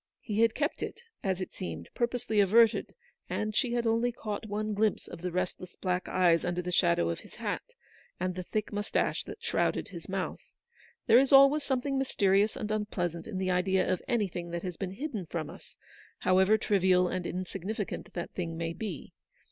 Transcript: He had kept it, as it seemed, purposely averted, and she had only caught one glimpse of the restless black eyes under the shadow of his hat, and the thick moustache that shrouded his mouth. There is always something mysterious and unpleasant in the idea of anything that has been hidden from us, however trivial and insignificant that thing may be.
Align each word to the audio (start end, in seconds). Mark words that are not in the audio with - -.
He 0.21 0.41
had 0.41 0.55
kept 0.55 0.81
it, 0.81 1.01
as 1.23 1.39
it 1.41 1.53
seemed, 1.53 1.89
purposely 1.93 2.39
averted, 2.39 2.95
and 3.29 3.55
she 3.55 3.73
had 3.73 3.85
only 3.85 4.11
caught 4.11 4.47
one 4.47 4.73
glimpse 4.73 5.07
of 5.07 5.21
the 5.21 5.31
restless 5.31 5.75
black 5.75 6.09
eyes 6.09 6.43
under 6.43 6.59
the 6.63 6.71
shadow 6.71 7.09
of 7.09 7.19
his 7.19 7.35
hat, 7.35 7.61
and 8.19 8.33
the 8.33 8.41
thick 8.41 8.73
moustache 8.73 9.23
that 9.25 9.43
shrouded 9.43 9.89
his 9.89 10.09
mouth. 10.09 10.41
There 11.05 11.19
is 11.19 11.31
always 11.31 11.61
something 11.61 11.99
mysterious 11.99 12.55
and 12.55 12.71
unpleasant 12.71 13.27
in 13.27 13.37
the 13.37 13.51
idea 13.51 13.93
of 13.93 14.01
anything 14.07 14.49
that 14.49 14.63
has 14.63 14.75
been 14.75 14.93
hidden 14.93 15.27
from 15.27 15.51
us, 15.51 15.77
however 16.21 16.57
trivial 16.57 17.07
and 17.07 17.27
insignificant 17.27 18.11
that 18.13 18.31
thing 18.31 18.57
may 18.57 18.73
be. 18.73 19.13